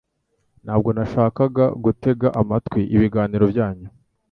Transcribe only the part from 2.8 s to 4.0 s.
ibiganiro byanyu